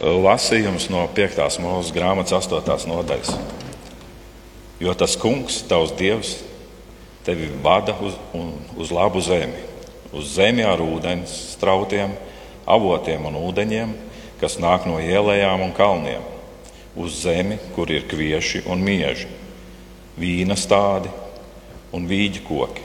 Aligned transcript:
lasījums 0.00 0.90
no 0.92 1.06
5. 1.08 1.60
mūža 1.62 1.94
grāmatas 1.96 2.34
8. 2.44 2.88
nodaļas. 2.90 3.32
Jo 4.80 4.92
tas 4.92 5.16
kungs, 5.16 5.62
tavs 5.64 5.94
dievs, 5.96 6.34
tevi 7.24 7.48
vada 7.64 7.94
uz, 8.04 8.16
uz 8.76 8.92
labu 8.92 9.22
zemi, 9.24 9.62
uz 10.12 10.34
zemi 10.36 10.66
ar 10.68 10.82
ūdens, 10.84 11.32
strautiem, 11.56 12.12
avotiem 12.68 13.24
un 13.24 13.38
ūdeņiem, 13.40 13.94
kas 14.40 14.58
nāk 14.60 14.84
no 14.84 15.00
ielām 15.00 15.64
un 15.64 15.72
kalniem, 15.72 16.20
uz 16.96 17.22
zemi, 17.22 17.56
kur 17.74 17.88
ir 17.88 18.04
kvieši 18.08 18.66
un 18.68 18.84
mieži, 18.84 19.30
vīna 20.20 20.58
stādi 20.60 21.08
un 21.96 22.04
vīģi 22.08 22.44
koki 22.44 22.84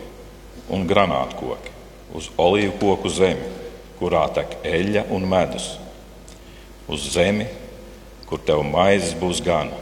un 0.72 0.88
granātu 0.88 1.44
koki, 1.44 1.76
uz 2.16 2.32
olīvu 2.40 2.78
koku 2.80 3.12
zemi, 3.12 3.52
kurā 4.00 4.24
tek 4.32 4.62
eļļa 4.64 5.10
un 5.12 5.28
medus 5.28 5.74
uz 6.92 7.08
zemi, 7.14 7.48
kur 8.28 8.42
tev 8.44 8.64
maizes 8.68 9.16
būs 9.20 9.40
gana, 9.44 9.78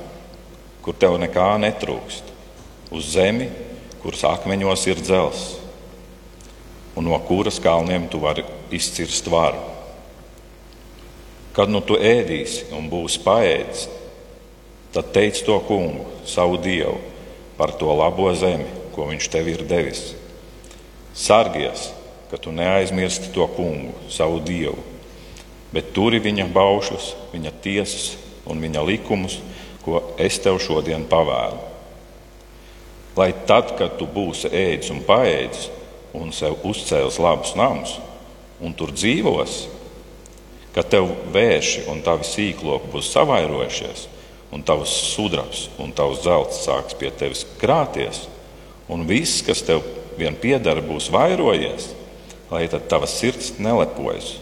kur 0.85 0.95
tev 0.97 1.17
nekā 1.21 1.51
netrūkst, 1.61 2.29
uz 2.93 3.11
zemi, 3.15 3.49
kuras 4.03 4.23
akmeņos 4.29 4.85
ir 4.89 5.01
dzels, 5.01 5.43
un 6.95 7.09
no 7.09 7.17
kuras 7.27 7.59
kalniem 7.61 8.07
tu 8.09 8.21
vari 8.21 8.45
izcirst 8.73 9.27
varu. 9.31 9.61
Kad 11.53 11.71
nu 11.71 11.81
tu 11.81 11.97
ēdīsi 11.97 12.69
un 12.77 12.87
būsi 12.91 13.21
paēdis, 13.25 13.87
tad 14.93 15.09
teic 15.13 15.41
to 15.45 15.57
kungu, 15.67 16.05
savu 16.29 16.59
dievu, 16.61 16.97
par 17.57 17.73
to 17.77 17.89
labo 17.93 18.29
zemi, 18.37 18.69
ko 18.95 19.09
viņš 19.09 19.29
tev 19.33 19.49
ir 19.51 19.65
devis. 19.67 20.13
Sargies, 21.17 21.89
ka 22.29 22.37
tu 22.37 22.53
neaizmirsti 22.55 23.33
to 23.35 23.49
kungu, 23.57 23.97
savu 24.13 24.39
dievu, 24.45 24.77
bet 25.73 25.93
turi 25.93 26.19
viņa 26.23 26.47
baušļus, 26.53 27.13
viņa 27.33 27.53
tiesas 27.63 28.13
un 28.49 28.61
viņa 28.61 28.83
likumus, 28.85 29.39
ko 29.83 30.01
es 30.21 30.39
tev 30.41 30.59
šodien 30.61 31.05
pavēlu. 31.09 31.59
Lai 33.17 33.31
tad, 33.47 33.73
kad 33.77 33.97
tu 33.99 34.07
būsi 34.09 34.49
ēdis 34.53 34.91
un 34.93 35.03
paēdis, 35.05 35.67
un 36.15 36.31
sev 36.33 36.57
uzcēlis 36.65 37.19
labus 37.21 37.53
namus, 37.57 37.97
un 38.63 38.73
tur 38.73 38.93
dzīvos, 38.95 39.59
ka 40.73 40.83
tev 40.85 41.09
vērši 41.33 41.85
un 41.91 42.01
tavi 42.05 42.25
sīklopi 42.25 42.91
būs 42.93 43.11
savairojušies, 43.13 44.07
un 44.53 44.63
tavs 44.65 44.93
sudrabs 45.11 45.67
un 45.81 45.91
tavs 45.93 46.23
zelts 46.25 46.63
sāks 46.65 46.97
pie 46.97 47.11
tevis 47.13 47.45
krāties, 47.61 48.25
un 48.89 49.05
viss, 49.09 49.43
kas 49.45 49.61
tev 49.65 49.83
vien 50.17 50.37
piedara, 50.37 50.81
būs 50.81 51.11
vairojies, 51.13 51.91
lai 52.49 52.65
tad 52.71 52.87
tava 52.89 53.09
sirds 53.09 53.57
nelepojas 53.61 54.37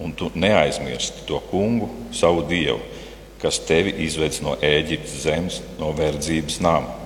un 0.00 0.12
tu 0.16 0.30
neaizmirsti 0.34 1.26
to 1.28 1.40
kungu, 1.50 1.90
savu 2.12 2.42
dievu, 2.48 2.80
kas 3.40 3.60
tevi 3.68 3.92
izvedis 4.04 4.40
no 4.44 4.56
Ēģiptes 4.56 5.16
zemes, 5.24 5.60
no 5.80 5.92
verdzības 5.96 6.60
nama, 6.64 6.96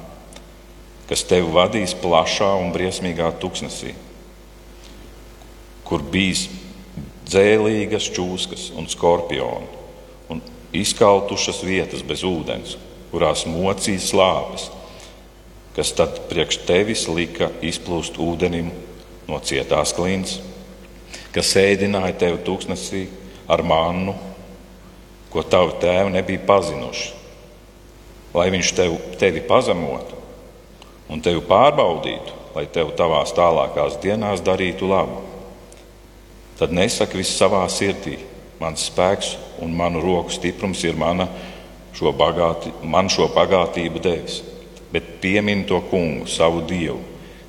kas 1.08 1.26
tevi 1.28 1.50
vadīs 1.54 1.94
plašā 1.98 2.52
un 2.62 2.72
briesmīgā 2.74 3.32
tuksnesī, 3.42 3.94
kur 5.84 6.02
bijis 6.14 6.46
dzēlīgas 7.28 8.08
čūskas 8.14 8.70
un 8.78 8.88
skorpioni 8.90 9.68
un 10.30 10.40
izkautušas 10.74 11.62
vietas 11.66 12.02
bez 12.06 12.24
ūdens, 12.26 12.78
kurās 13.12 13.44
mocīja 13.46 14.02
slāpes, 14.02 14.70
kas 15.74 15.92
tad 15.98 16.24
priekš 16.30 16.62
tevis 16.66 17.06
lika 17.10 17.50
izplūst 17.62 18.18
ūdenim 18.22 18.70
no 19.28 19.38
cietās 19.42 19.94
klints 19.96 20.38
kas 21.34 21.56
ēdināja 21.58 22.14
tevi 22.20 22.40
tūkstnesī 22.46 23.04
ar 23.50 23.64
mannu, 23.66 24.14
ko 25.32 25.42
tavi 25.42 25.74
tēvi 25.82 26.12
nebija 26.14 26.44
pazinuši, 26.46 27.08
lai 28.34 28.48
viņš 28.54 28.72
tev, 28.76 28.94
tevi 29.18 29.42
pazemotu 29.46 30.20
un 31.10 31.22
tevi 31.22 31.42
pārbaudītu, 31.44 32.38
lai 32.54 32.68
tev 32.70 32.92
tavās 32.98 33.34
tālākās 33.34 33.98
dienās 34.02 34.44
darītu 34.46 34.86
labu. 34.88 35.24
Tad 36.54 36.70
nesaki 36.70 37.18
viss 37.18 37.34
savā 37.34 37.64
sirdī, 37.66 38.20
mans 38.60 38.86
spēks 38.86 39.34
un 39.62 39.74
manu 39.74 40.02
roku 40.04 40.30
stiprums 40.30 40.84
ir 40.86 40.94
mana 40.94 41.26
šo 41.94 42.14
bagāti, 42.14 42.70
man 42.82 43.10
šo 43.10 43.26
bagātību 43.34 44.02
devis, 44.02 44.40
bet 44.94 45.16
piemini 45.22 45.66
to 45.66 45.80
kungu, 45.90 46.28
savu 46.30 46.62
dievu, 46.66 47.00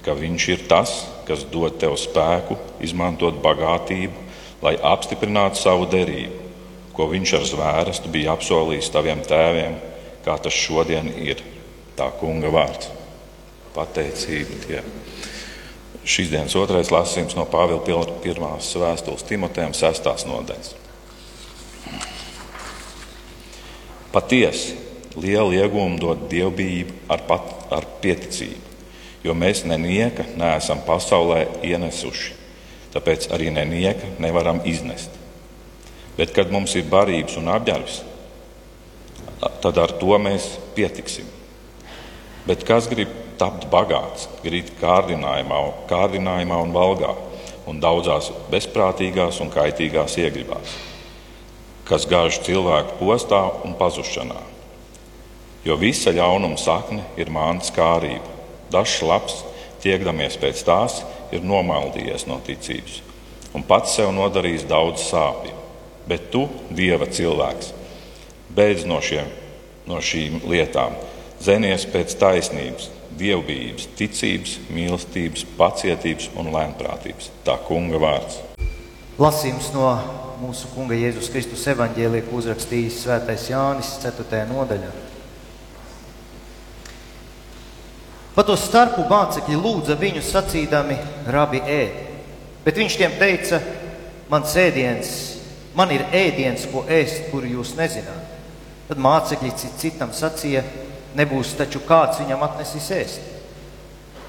ka 0.06 0.18
viņš 0.18 0.48
ir 0.54 0.66
tas, 0.70 1.04
kas 1.28 1.46
dod 1.52 1.78
tev 1.82 1.96
spēku 2.00 2.58
izmantot 2.86 3.38
bagātību, 3.44 4.24
lai 4.66 4.76
apstiprinātu 4.94 5.60
savu 5.60 5.88
derību, 5.92 6.44
ko 6.96 7.10
viņš 7.12 7.34
ar 7.38 7.48
zvērestu 7.50 8.12
bija 8.14 8.36
apsolījis 8.36 8.92
taviem 8.94 9.24
tēviem, 9.26 9.78
kā 10.26 10.38
tas 10.42 10.56
šodien 10.56 11.12
ir. 11.22 11.44
Tā 11.96 12.10
kunga 12.20 12.50
vārds- 12.52 12.90
pateicība 13.76 14.58
Dievam. 14.68 14.92
Šīs 16.06 16.30
dienas 16.30 16.56
otrais 16.56 16.92
lasījums 16.92 17.36
no 17.36 17.46
Pāvila 17.46 17.82
pirmās 18.22 18.76
vēstules 18.76 19.24
Timotejam, 19.24 19.74
sestās 19.74 20.26
nodaļas. 20.26 20.76
Patiesi, 24.12 24.76
liela 25.16 25.52
iegūma 25.52 26.00
dod 26.00 26.30
dievbijību 26.30 26.94
ar, 27.10 27.26
pat, 27.28 27.42
ar 27.72 27.86
pieticību 28.02 28.75
jo 29.26 29.34
mēs 29.34 29.64
nenieka 29.66 30.28
neesam 30.38 30.84
pasaulē 30.86 31.48
ienesuši. 31.66 32.34
Tāpēc 32.94 33.28
arī 33.34 33.50
nenieka 33.52 34.14
nevaram 34.22 34.62
iznest. 34.70 35.10
Bet, 36.16 36.32
kad 36.32 36.52
mums 36.54 36.76
ir 36.78 36.86
barības 36.88 37.36
un 37.42 37.50
apģērbs, 37.52 37.98
tad 39.64 39.82
ar 39.82 39.92
to 40.00 40.20
mēs 40.22 40.54
pietiksim. 40.78 41.28
Bet 42.46 42.64
kas 42.64 42.88
grib 42.88 43.12
tapt 43.42 43.66
bagāts, 43.72 44.30
grib 44.46 44.70
kārdinājumā, 44.80 45.60
kārdinājumā 45.90 46.62
un 46.64 46.72
valgā, 46.76 47.12
un 47.68 47.82
daudzās 47.84 48.30
bezprātīgās 48.54 49.42
un 49.44 49.50
kaitīgās 49.52 50.16
iegribās, 50.22 50.78
kas 51.90 52.06
gāž 52.08 52.38
cilvēku 52.46 53.02
postā 53.02 53.42
un 53.66 53.74
pazušanā. 53.76 54.38
Jo 55.66 55.76
visa 55.82 56.14
ļaunuma 56.14 56.62
sakne 56.62 57.04
ir 57.20 57.34
mānas 57.34 57.74
kārība 57.74 58.35
Dažs 58.76 59.02
labs, 59.08 59.42
tiekdamies 59.84 60.36
pēc 60.44 60.68
tās, 60.68 61.02
ir 61.32 61.48
nomaldījies 61.48 62.28
no 62.28 62.42
ticības 62.44 63.02
un 63.56 63.64
pats 63.64 63.96
sev 63.96 64.12
nodarījis 64.16 64.68
daudz 64.68 65.06
sāpju. 65.08 65.54
Bet 66.06 66.30
tu, 66.34 66.44
Dieva 66.76 67.08
cilvēks, 67.10 67.72
beidz 68.54 68.84
no, 68.86 69.00
šiem, 69.02 69.30
no 69.90 70.02
šīm 70.04 70.44
lietām, 70.46 70.98
zenies 71.42 71.88
pēc 71.90 72.14
taisnības, 72.22 72.92
dievbijības, 73.18 73.88
ticības, 73.98 74.58
mīlestības, 74.76 75.48
pacietības 75.58 76.30
un 76.38 76.52
lēnprātības. 76.54 77.32
Tā 77.48 77.58
kunga 77.66 78.02
vārds. 78.04 78.38
Lasījums 79.18 79.72
no 79.74 79.88
mūsu 80.44 80.70
kunga 80.76 80.98
Jēzus 81.00 81.32
Kristus 81.32 81.64
evaņģēlija, 81.72 82.28
ko 82.28 82.42
uzrakstījis 82.44 83.02
Svētais 83.06 83.50
Jānis 83.50 83.96
4. 84.04 84.44
nodaļā. 84.52 84.92
Pa 88.36 88.44
to 88.44 88.58
starpu 88.60 89.06
mācekļi 89.08 89.56
lūdza 89.56 89.96
viņu 90.00 90.22
sacīdami, 90.28 90.98
rabi 91.32 91.62
ēd. 91.64 92.02
Bet 92.66 92.76
viņš 92.82 92.98
tiem 93.00 93.14
teica, 93.20 93.62
mans 94.28 94.56
ēdiens, 94.60 95.12
man 95.78 95.94
ir 95.96 96.04
ēdiens, 96.12 96.66
ko 96.72 96.84
ēst, 96.92 97.30
kuru 97.32 97.48
jūs 97.54 97.76
nezināt. 97.80 98.34
Tad 98.90 99.00
mācekļi 99.02 99.54
citam 99.80 100.12
sacīja, 100.14 100.66
nebūs 101.16 101.56
taču 101.56 101.80
kāds 101.88 102.20
viņam 102.20 102.44
atnesīs 102.50 102.92
ēst. 102.98 103.32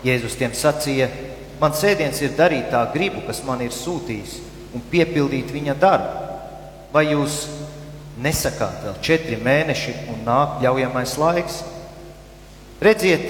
Jēzus 0.06 0.36
tiem 0.38 0.54
sacīja, 0.54 1.10
mans 1.58 1.82
ēdiens 1.82 2.22
ir 2.22 2.36
darīt 2.38 2.70
tā 2.70 2.84
gribu, 2.94 3.24
kas 3.26 3.42
man 3.42 3.64
ir 3.64 3.74
sūtījis, 3.74 4.38
un 4.76 4.84
piepildīt 4.92 5.50
viņa 5.50 5.74
darbu. 5.82 6.24
Vai 6.94 7.08
jūs 7.10 7.42
nesakāt 8.22 8.84
vēl 8.84 9.00
četri 9.04 9.40
mēneši 9.42 9.96
un 10.12 10.22
nāk 10.28 10.60
ļaujamais 10.62 11.16
laiks? 11.20 11.58
Redziet, 12.80 13.26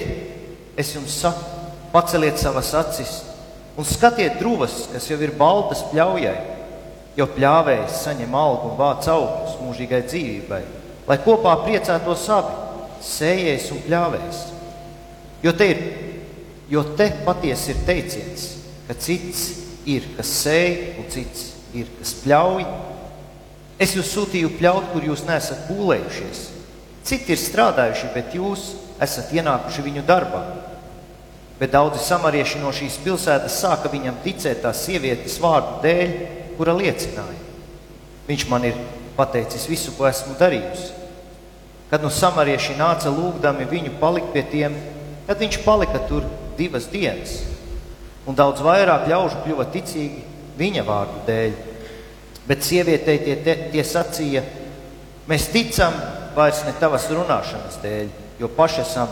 Es 0.77 0.93
jums 0.93 1.15
saku, 1.23 1.41
paceliet 1.89 2.37
savas 2.37 2.69
acis 2.77 3.15
un 3.77 3.85
skatiet 3.85 4.37
drūvas, 4.37 4.87
kas 4.91 5.07
jau 5.09 5.17
ir 5.21 5.33
baltas 5.37 5.83
pļaujai, 5.91 6.35
jo 7.17 7.25
pļāvējs 7.33 8.01
saņem 8.03 8.35
algu 8.37 8.71
un 8.71 8.77
vāc 8.77 9.07
augļus 9.09 9.57
mūžīgai 9.61 10.03
dzīvībai, 10.05 10.61
lai 11.09 11.17
kopā 11.25 11.55
priecātos 11.63 12.25
abi, 12.33 12.55
sējējs 13.07 13.71
un 13.73 13.83
pļāvējs. 13.85 14.41
Jo 15.45 15.53
te, 15.57 15.67
ir, 15.73 15.81
jo 16.69 16.83
te 16.97 17.11
patiesi 17.25 17.73
ir 17.73 17.83
teiciens, 17.85 18.47
ka 18.87 18.97
cits 18.97 19.43
ir, 19.89 20.05
kas 20.17 20.33
sēž, 20.43 20.83
un 21.01 21.09
cits 21.13 21.45
ir, 21.77 21.89
kas 21.99 22.15
pļauj. 22.23 22.65
Es 23.81 23.93
jūs 23.93 24.09
sūtīju 24.13 24.55
pļaut, 24.57 24.89
kur 24.93 25.05
jūs 25.05 25.25
nesat 25.27 25.67
pūlējušies. 25.69 26.43
Citi 27.05 27.35
ir 27.35 27.41
strādājuši, 27.41 28.09
bet 28.15 28.33
jūs 28.35 28.65
esat 28.71 28.86
ienākuši 29.01 29.85
viņu 29.85 30.03
darbā. 30.07 30.43
Bet 31.57 31.73
daudzi 31.73 32.03
samarieši 32.05 32.61
no 32.61 32.71
šīs 32.73 32.99
pilsētas 33.01 33.61
sāka 33.63 33.89
viņam 33.89 34.19
ticēt 34.21 34.61
tās 34.61 34.83
sievietes 34.85 35.39
vārdu 35.41 35.81
dēļ, 35.85 36.13
kura 36.57 36.75
liecināja. 36.77 37.39
Viņš 38.27 38.45
man 38.51 38.67
ir 38.69 38.77
pateicis 39.17 39.65
visu, 39.69 39.93
ko 39.97 40.05
esmu 40.09 40.35
darījusi. 40.37 40.91
Kad 41.89 42.03
no 42.03 42.11
samarieši 42.13 42.75
nāca 42.77 43.09
lūgdami 43.13 43.65
viņu 43.69 43.95
palikt 44.01 44.33
pie 44.35 44.43
tiem, 44.51 44.75
tad 45.25 45.41
viņš 45.41 45.61
palika 45.65 46.01
tur 46.09 46.27
divas 46.59 46.89
dienas. 46.91 47.39
Un 48.27 48.35
daudz 48.35 48.61
vairāk 48.61 49.07
ļaužu 49.07 49.41
kļuva 49.45 49.69
ticīgi 49.71 50.25
viņa 50.59 50.83
vārdu 50.85 51.23
dēļ. 51.25 51.57
Bet 52.47 52.63
sievietei 52.63 53.17
tie, 53.23 53.35
tie, 53.43 53.55
tie 53.71 53.83
sacīja, 53.87 54.43
mēs 55.27 55.49
ticam 55.51 55.95
vairs 56.35 56.61
ne 56.67 56.73
tavas 56.79 57.07
runāšanas 57.11 57.79
dēļ, 57.83 58.11
jo 58.39 58.49
paši 58.57 58.83
esam 58.83 59.11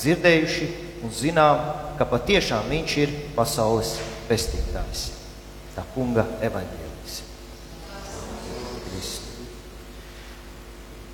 dzirdējuši 0.00 0.68
un 1.04 1.14
zinām, 1.14 1.64
ka 1.98 2.06
patiešām 2.08 2.70
viņš 2.70 2.96
ir 3.02 3.16
pasaules 3.36 3.96
pestītājs. 4.28 5.10
Tā 5.74 5.84
kunga 5.94 6.26
evaņģēlis. 6.44 6.90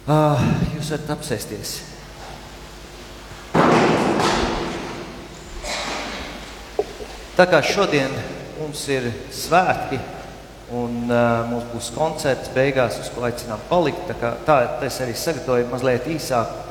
Ah, 0.07 0.39
jūs 0.71 0.93
varat 0.93 1.09
apsēsties. 1.17 1.71
Tā 7.37 7.45
kā 7.51 7.59
šodien 7.67 8.15
mums 8.61 8.85
ir 8.87 9.09
svētki 9.35 9.99
un 10.79 11.11
uh, 11.11 11.43
mums 11.51 11.67
būs 11.73 11.91
koncerts 11.95 12.53
beigās, 12.55 13.01
uz 13.03 13.11
ko 13.11 13.27
aicinām 13.27 13.61
palikt, 13.67 14.07
tā, 14.07 14.15
kā, 14.19 14.31
tā 14.47 14.61
es 14.87 15.01
arī 15.03 15.19
sagatavoju 15.19 15.67
mazliet 15.75 16.07
īsāku 16.15 16.66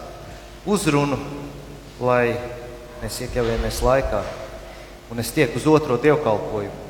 uzrunu, 0.65 1.19
lai 2.01 2.33
mēs 3.01 3.21
iekļaujamies 3.25 3.83
laikā 3.85 4.23
un 5.11 5.21
es 5.21 5.31
tieku 5.31 5.59
uz 5.59 5.67
otro 5.69 5.97
dievkalpojumu. 6.01 6.83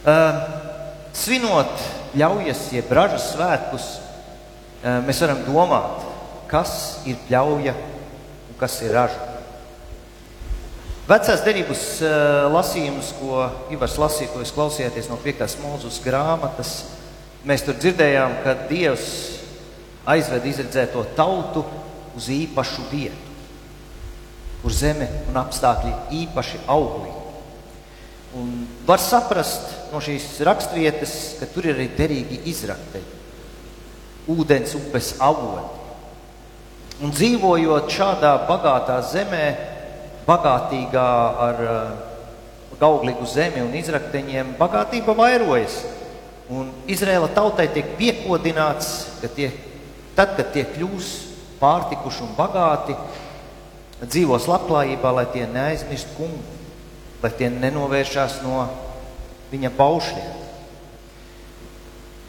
Uh, 0.00 0.36
svinot 1.16 1.82
ļaujas, 2.16 2.66
jeb 2.72 2.92
ražas 2.92 3.30
svētkus, 3.34 3.88
uh, 3.96 5.00
mēs 5.06 5.20
varam 5.24 5.42
domāt, 5.48 6.06
kas 6.50 7.00
ir 7.08 7.20
ļauja 7.30 7.74
un 7.76 8.60
kas 8.60 8.78
ir 8.84 8.94
raža. 8.96 9.26
Vecās 11.08 11.42
derības 11.44 11.84
uh, 12.04 12.46
lasījumus, 12.52 13.12
ko 13.18 13.44
Ivars 13.74 13.98
lasīja, 14.00 14.30
ko 14.32 14.44
jūs 14.44 14.54
klausījāties 14.56 15.10
no 15.10 15.18
5. 15.20 15.58
mūzes 15.64 16.00
grāmatas, 16.04 16.74
mēs 17.48 17.64
tur 17.66 17.76
dzirdējām, 17.80 18.40
ka 18.44 18.56
Dievs 18.68 19.08
aizved 20.08 20.46
izredzēto 20.48 21.02
tautu 21.16 21.64
uz 22.20 22.28
īpašu 22.36 22.86
vietu 22.92 23.30
kur 24.60 24.72
zeme 24.74 25.08
un 25.30 25.38
apstākļi 25.40 25.92
īpaši 26.24 26.62
auglīgi. 26.70 27.16
Un 28.36 28.50
var 28.86 29.00
saprast 29.02 29.90
no 29.90 29.98
šīs 30.04 30.36
raksturvietas, 30.46 31.14
ka 31.40 31.48
tur 31.50 31.66
ir 31.66 31.78
arī 31.78 31.88
derīgi 31.96 32.42
izrakteņi, 32.52 33.18
ūdens 34.30 34.76
upes 34.78 35.14
avoti. 35.24 35.78
Un 37.00 37.14
dzīvojot 37.16 37.88
šādā 37.90 38.34
bagātā 38.46 39.00
zemē, 39.08 39.46
bagātīgā 40.26 41.08
ar 41.46 41.64
uh, 41.64 42.84
auglīgu 42.84 43.26
zemi 43.28 43.64
un 43.64 43.72
izrakteņiem, 43.80 44.54
bagātība 44.60 45.16
vairojas. 45.16 45.80
Un 46.52 46.68
Izraēla 46.90 47.30
tautai 47.32 47.70
tiek 47.72 47.96
piekodināts, 47.96 48.92
ka 49.22 49.30
tie, 49.32 49.50
tad, 50.18 50.36
kad 50.36 50.52
tie 50.54 50.66
kļūs 50.68 51.29
pārtikuši 51.60 52.24
un 52.24 52.36
bagāti, 52.38 52.96
dzīvos 54.00 54.48
labklājībā, 54.48 55.12
lai 55.12 55.26
tie 55.32 55.46
neaizmirst 55.50 56.14
kungu, 56.16 56.40
lai 57.20 57.30
tie 57.36 57.50
nenovēršās 57.52 58.40
no 58.44 58.64
viņa 59.50 59.72
paušļiem. 59.76 60.38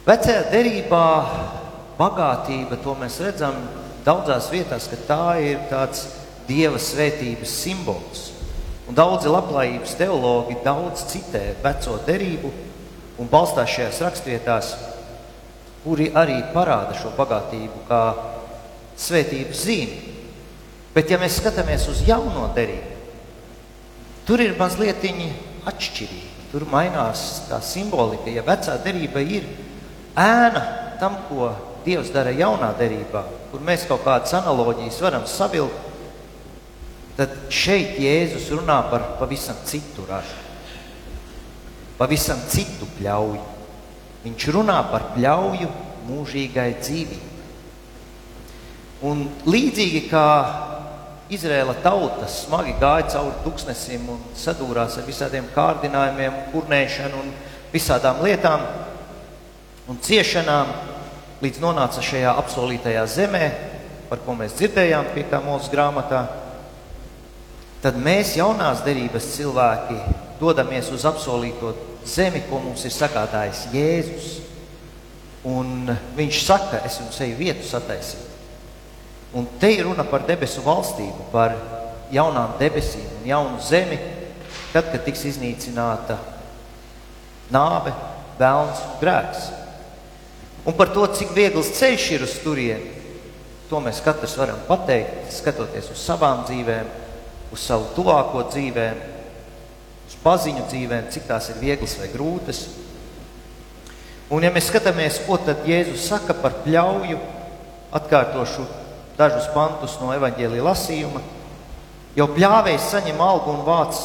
Vecajā 0.01 0.41
derībā 0.51 1.05
bagātība, 1.99 2.79
to 2.81 2.95
mēs 2.99 3.19
redzam 3.21 3.55
daudzās 4.05 4.49
vietās, 4.51 4.89
ka 4.89 4.97
tā 5.07 5.25
ir 5.45 5.61
tāds 5.69 6.07
dieva 6.49 6.79
svētības 6.81 7.53
simbols. 7.63 8.27
Un 8.89 8.97
daudzi 8.97 9.29
labklājības 9.31 9.93
teologi 9.99 10.57
daudz 10.65 11.05
citē 11.07 11.53
veco 11.63 11.95
derību 12.07 12.51
un 13.21 13.29
balstās 13.31 13.69
šajās 13.71 14.01
rakstvietās, 14.03 14.73
kuri 15.85 16.09
arī 16.17 16.41
parāda 16.51 16.97
šo 16.97 17.13
bagātību 17.15 17.85
kā 17.87 18.01
svētības 19.01 19.65
zīmi. 19.65 19.99
Bet, 20.95 21.11
ja 21.11 21.19
mēs 21.21 21.39
skatāmies 21.39 21.87
uz 21.91 22.01
jauno 22.03 22.49
derību, 22.55 22.97
tur 24.27 24.43
ir 24.43 24.57
mazliet 24.59 25.05
atšķirīgi. 25.69 26.29
Tur 26.51 26.65
mainās 26.67 27.45
tā 27.47 27.61
simbolika. 27.63 28.27
Ja 28.27 28.43
vecā 28.43 28.75
derība 28.83 29.21
ir 29.23 29.45
ēna 30.19 30.63
tam, 30.99 31.15
ko 31.29 31.53
Dievs 31.81 32.11
dara 32.13 32.29
jaunā 32.35 32.75
derībā, 32.77 33.23
kur 33.49 33.63
mēs 33.65 33.87
kaut 33.89 34.03
kādas 34.05 34.35
analoģijas 34.37 34.99
varam 35.01 35.23
savilkt, 35.25 35.87
tad 37.17 37.31
šeit 37.49 37.97
Jēzus 37.97 38.51
runā 38.53 38.77
par 38.91 39.15
pavisam 39.17 39.57
citu 39.65 40.05
ražu, 40.05 40.37
pavisam 41.97 42.37
citu 42.51 42.85
pļauju. 42.99 43.41
Viņš 44.21 44.47
runā 44.53 44.77
par 44.91 45.07
pļauju 45.15 45.71
mūžīgai 46.05 46.69
dzīvībai. 46.83 47.30
Un 49.01 49.23
līdzīgi 49.49 50.03
kā 50.11 50.27
Izrēla 51.31 51.77
tauta 51.81 52.27
smagi 52.29 52.73
gāja 52.77 53.07
cauri 53.13 53.37
tūkstnesim 53.45 54.03
un 54.11 54.19
sadūrās 54.35 54.97
ar 54.99 55.05
visādiem 55.07 55.45
kārdinājumiem, 55.55 56.35
kurnēšanu 56.51 57.21
un 57.21 57.29
visādām 57.71 58.19
lietām 58.25 58.65
un 59.89 59.99
ciešanām, 60.03 60.73
līdz 61.41 61.61
nonāca 61.63 62.03
šajā 62.03 62.35
apsolītajā 62.43 63.05
zemē, 63.09 63.45
par 64.09 64.21
ko 64.25 64.35
mēs 64.37 64.57
dzirdējām 64.59 65.13
piekā 65.15 65.39
mūsu 65.45 65.71
grāmatā. 65.73 66.25
Tad 67.81 67.97
mēs, 67.97 68.35
jaunās 68.37 68.83
derības 68.85 69.31
cilvēki, 69.33 69.97
dodamies 70.41 70.91
uz 70.93 71.07
apsolīto 71.09 71.71
zemi, 72.05 72.43
ko 72.49 72.59
mums 72.61 72.83
ir 72.85 72.93
sagādājis 72.93 73.69
Jēzus. 73.73 74.33
Un 75.47 75.89
viņš 76.19 76.43
saka, 76.45 76.83
es 76.85 76.99
jums 77.01 77.23
eju 77.25 77.39
vietu 77.39 77.65
sataisīt. 77.65 78.30
Un 79.33 79.47
te 79.59 79.69
ir 79.71 79.85
runa 79.87 80.03
par 80.03 80.25
debesu 80.27 80.63
valstību, 80.65 81.29
par 81.31 81.55
jaunām 82.11 82.57
debesīm 82.59 83.07
un 83.21 83.27
jaunu 83.29 83.61
zemi, 83.63 83.99
tad, 84.73 84.89
kad 84.91 85.03
tiks 85.05 85.23
iznīcināta 85.29 86.17
nāve, 87.51 87.93
vēlns 88.39 88.81
un 88.87 88.97
grēks. 88.99 89.45
Un 90.67 90.75
par 90.77 90.91
to, 90.93 91.05
cik 91.15 91.31
viegls 91.35 91.71
ceļš 91.77 92.09
ir 92.15 92.25
uz 92.27 92.35
turieni, 92.43 92.91
to 93.69 93.79
mēs 93.79 94.01
katrs 94.03 94.35
varam 94.37 94.59
pateikt, 94.67 95.31
skatoties 95.31 95.87
uz 95.93 96.03
savām 96.03 96.43
dzīvēm, 96.49 96.91
uz 97.55 97.63
savu 97.63 97.87
tuvāko 97.95 98.43
dzīvēm, 98.51 98.99
uz 100.09 100.17
paziņu 100.23 100.67
dzīvēm, 100.67 101.07
cik 101.13 101.27
tās 101.29 101.49
ir 101.53 101.59
vieglas 101.63 101.95
vai 101.99 102.11
grūtas. 102.11 102.65
Un, 104.31 104.43
ja 104.43 104.51
mēs 104.51 104.67
skatāmies, 104.71 105.23
ko 105.23 105.39
tad 105.39 105.63
Jēzus 105.67 106.03
saka 106.11 106.35
par 106.35 106.61
pļauju, 106.65 107.17
atkārtošu 107.95 108.67
dažus 109.21 109.51
pantus 109.53 109.99
no 110.01 110.09
evaņģēlīja 110.17 110.65
lasījuma, 110.65 111.21
jo 112.17 112.27
pļāvējs 112.33 112.89
saņem 112.95 113.21
algu 113.23 113.53
un 113.53 113.63
vāc 113.67 114.01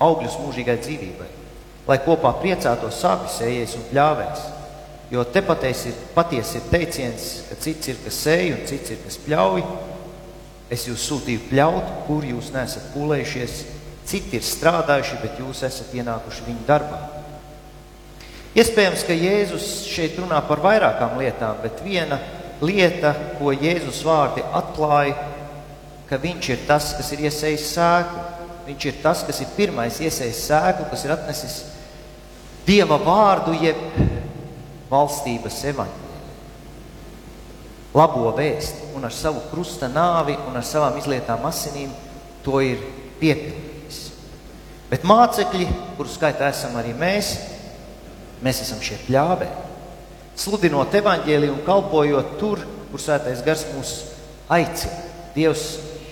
augļus 0.00 0.38
mūžīgai 0.44 0.78
dzīvībai, 0.80 1.28
lai 1.88 1.98
kopā 2.04 2.32
priecātos 2.40 3.02
abi 3.08 3.32
sējējs 3.34 3.76
un 3.80 3.86
pļāvējs. 3.90 4.48
Jo 5.10 5.24
te 5.26 5.42
patiesi 5.42 5.88
ir, 5.90 6.02
patiesi 6.14 6.60
ir 6.60 6.66
teiciens, 6.70 7.30
ka 7.48 7.56
cits 7.58 7.90
ir, 7.90 7.96
kas 8.04 8.18
sēž 8.22 8.52
un 8.54 8.66
cits 8.70 8.92
ir, 8.94 9.00
kas 9.02 9.18
pļauj. 9.24 9.64
Es 10.70 10.84
jūs 10.86 11.02
sūtīju 11.02 11.48
pļaut, 11.48 11.88
kur 12.06 12.22
jūs 12.22 12.52
nesat 12.54 12.92
pūlējušies, 12.94 13.56
citi 14.06 14.38
ir 14.38 14.44
strādājuši, 14.46 15.18
bet 15.24 15.40
jūs 15.42 15.64
esat 15.66 15.90
ienākuši 15.98 16.46
viņu 16.46 16.62
darbā. 16.68 17.00
Iespējams, 18.54 19.02
ka 19.06 19.14
Jēzus 19.14 19.66
šeit 19.90 20.14
runā 20.18 20.38
par 20.46 20.62
vairākām 20.62 21.18
lietām, 21.18 21.58
bet 21.62 21.82
viena 21.82 22.20
lieta, 22.64 23.14
ko 23.38 23.52
Jēzus 23.54 24.02
vārdi 24.04 24.44
atklāja, 24.56 25.16
ka 26.08 26.18
viņš 26.20 26.50
ir 26.52 26.62
tas, 26.68 26.92
kas 26.98 27.12
ir 27.14 27.24
iesējis 27.28 27.72
sēklu. 27.74 28.26
Viņš 28.66 28.86
ir 28.86 28.98
tas, 29.02 29.22
kas 29.26 29.40
ir 29.42 29.50
pirmais 29.56 29.98
iesējis 30.02 30.44
sēklu, 30.50 30.86
kas 30.92 31.04
ir 31.06 31.14
atnesis 31.16 31.58
Dieva 32.66 33.00
vārdu, 33.02 33.54
jeb 33.56 33.78
valstības 34.90 35.56
evaņģēliju. 35.72 36.08
Labo 37.96 38.28
vēsti 38.36 38.92
un 38.94 39.08
ar 39.08 39.14
savu 39.14 39.40
krusta 39.50 39.88
nāvi 39.90 40.36
un 40.46 40.58
ar 40.60 40.66
savām 40.66 40.98
izlietām 41.00 41.42
asinīm 41.48 41.90
to 42.44 42.60
ir 42.62 42.84
piepildījis. 43.18 43.98
Bet 44.92 45.08
mācekļi, 45.08 45.66
kuru 45.96 46.12
skaitā 46.12 46.52
esam 46.52 46.76
arī 46.78 46.92
mēs, 47.00 47.32
mēs 48.44 48.62
esam 48.66 48.78
šie 48.84 49.00
pļāvēji 49.08 49.69
sludinot 50.40 50.94
evaņģēliju 50.96 51.52
un 51.54 51.62
kalpojot 51.66 52.34
tur, 52.40 52.62
kur 52.90 53.02
svētais 53.02 53.42
gars 53.44 53.66
mūs 53.74 53.92
aicina. 54.50 54.96
Dievs 55.34 55.64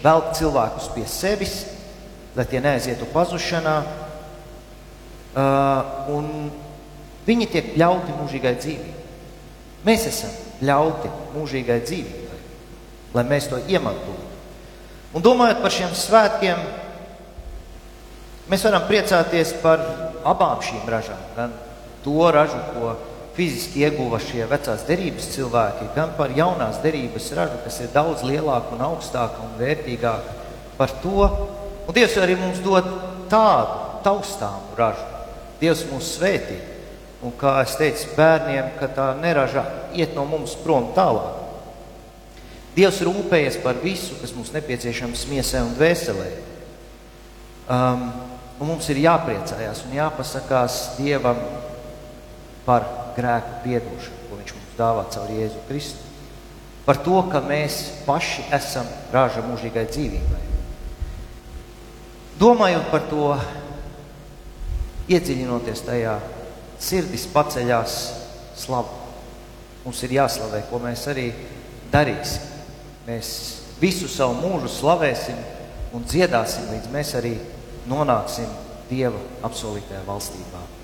velk 0.02 0.34
cilvēkus 0.38 0.90
pie 0.94 1.06
sevis, 1.10 1.54
lai 2.36 2.46
tie 2.46 2.60
neaizietu 2.62 3.08
pazušanā, 3.14 3.76
uh, 5.34 5.80
un 6.14 6.24
viņi 7.26 7.46
tiek 7.50 7.72
ļauti 7.80 8.14
mūžīgai 8.20 8.54
dzīvībai. 8.60 8.96
Mēs 9.86 10.06
esam 10.10 10.32
ļauti 10.64 11.10
mūžīgai 11.34 11.80
dzīvībai, 11.86 12.38
lai 13.16 13.24
mēs 13.26 13.50
to 13.50 13.58
iemantotu. 13.70 14.26
Un 15.16 15.24
domājot 15.24 15.62
par 15.64 15.72
šiem 15.72 15.92
svētkiem, 15.96 16.58
mēs 18.50 18.64
varam 18.68 18.84
priecāties 18.90 19.54
par 19.62 19.82
abām 20.28 20.60
šīm 20.62 20.84
ražām. 20.90 21.22
Gan 21.36 21.54
to 22.04 22.30
ražu, 22.34 22.60
ko 22.74 22.92
fiziski 23.38 23.84
ieguva 23.86 24.18
šie 24.18 24.42
vecās 24.50 24.82
derības 24.88 25.28
cilvēki, 25.36 25.92
gan 25.94 26.10
par 26.18 26.32
jaunās 26.34 26.80
derības 26.82 27.30
ražu, 27.38 27.60
kas 27.62 27.78
ir 27.84 27.92
daudz 27.94 28.24
lielāka 28.26 28.74
un 28.74 28.82
augstāka 28.88 29.44
un 29.44 29.54
vērtīgāka 29.60 30.34
par 30.78 30.96
to. 31.04 31.28
Un 31.86 31.94
Dievs 31.94 32.18
arī 32.18 32.34
mums 32.38 32.58
dod 32.64 32.88
tādu 33.30 34.02
taustāmu 34.02 34.74
ražu. 34.78 35.06
Dievs 35.62 35.86
mūs 35.90 36.16
svētī. 36.16 36.58
Un 37.22 37.32
kā 37.38 37.56
es 37.64 37.74
teicu 37.78 38.12
bērniem, 38.14 38.74
ka 38.78 38.90
tā 38.94 39.08
neraža 39.18 39.64
iet 39.94 40.14
no 40.18 40.26
mums 40.26 40.54
prom 40.62 40.92
tālāk. 40.94 41.38
Dievs 42.76 43.00
rūpējas 43.06 43.58
par 43.62 43.78
visu, 43.82 44.18
kas 44.20 44.34
mums 44.34 44.52
nepieciešams 44.54 45.26
miesai 45.30 45.64
un 45.66 45.74
dvēselē. 45.78 46.28
Um, 47.68 48.06
un 48.58 48.70
mums 48.74 48.86
ir 48.90 49.02
jāpriecājās 49.02 49.86
un 49.86 49.96
jāpasakās 49.98 50.78
Dievam 50.98 51.40
par 52.66 52.86
grēku 53.18 53.62
piedošanu, 53.66 54.20
ko 54.28 54.38
Viņš 54.38 54.54
mums 54.56 54.76
dāvā 54.78 55.04
caur 55.12 55.32
Jēzu 55.34 55.64
Kristu. 55.68 56.04
Par 56.86 57.02
to, 57.04 57.18
ka 57.28 57.42
mēs 57.44 57.82
paši 58.06 58.46
esam 58.54 58.86
raža 59.12 59.42
mūžīgai 59.44 59.84
dzīvībai. 59.90 60.44
Domājot 62.38 62.86
par 62.92 63.02
to, 63.10 63.26
iedziļinoties 65.10 65.82
tajā, 65.84 66.14
sirdis 66.80 67.26
paceļās 67.34 67.98
slavu. 68.56 68.94
Mums 69.84 70.00
ir 70.06 70.16
jāslavē, 70.16 70.62
ko 70.70 70.80
mēs 70.82 71.04
arī 71.10 71.28
darīsim. 71.92 72.46
Mēs 73.08 73.28
visu 73.82 74.08
savu 74.10 74.38
mūžu 74.40 74.70
slavēsim 74.72 75.38
un 75.96 76.04
dziedāsim, 76.08 76.70
līdz 76.72 76.90
mēs 76.94 77.14
arī 77.18 77.36
nonāksim 77.88 78.48
Dieva 78.88 79.20
apsolītajā 79.44 80.00
valstībā. 80.06 80.77